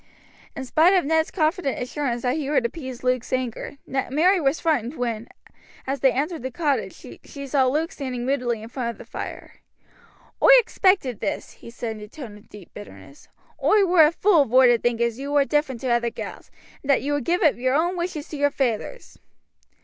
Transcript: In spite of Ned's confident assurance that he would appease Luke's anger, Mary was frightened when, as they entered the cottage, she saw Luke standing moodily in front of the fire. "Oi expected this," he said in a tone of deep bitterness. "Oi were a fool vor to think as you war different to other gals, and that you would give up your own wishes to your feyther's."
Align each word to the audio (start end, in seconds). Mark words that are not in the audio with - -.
In 0.55 0.65
spite 0.65 0.95
of 0.95 1.05
Ned's 1.05 1.29
confident 1.29 1.77
assurance 1.77 2.23
that 2.23 2.35
he 2.35 2.49
would 2.49 2.65
appease 2.65 3.03
Luke's 3.03 3.31
anger, 3.31 3.77
Mary 3.85 4.41
was 4.41 4.59
frightened 4.59 4.95
when, 4.95 5.27
as 5.85 5.99
they 5.99 6.11
entered 6.11 6.41
the 6.41 6.49
cottage, 6.49 7.05
she 7.23 7.45
saw 7.45 7.67
Luke 7.67 7.91
standing 7.91 8.25
moodily 8.25 8.63
in 8.63 8.69
front 8.69 8.89
of 8.89 8.97
the 8.97 9.05
fire. 9.05 9.57
"Oi 10.41 10.49
expected 10.57 11.19
this," 11.19 11.51
he 11.51 11.69
said 11.69 11.97
in 11.97 12.01
a 12.01 12.07
tone 12.07 12.35
of 12.35 12.49
deep 12.49 12.73
bitterness. 12.73 13.27
"Oi 13.63 13.85
were 13.85 14.01
a 14.03 14.11
fool 14.11 14.45
vor 14.45 14.65
to 14.65 14.79
think 14.79 15.01
as 15.01 15.19
you 15.19 15.29
war 15.29 15.45
different 15.45 15.79
to 15.81 15.89
other 15.89 16.09
gals, 16.09 16.49
and 16.81 16.89
that 16.89 17.03
you 17.03 17.13
would 17.13 17.23
give 17.23 17.43
up 17.43 17.55
your 17.57 17.75
own 17.75 17.95
wishes 17.95 18.27
to 18.29 18.37
your 18.37 18.49
feyther's." 18.49 19.19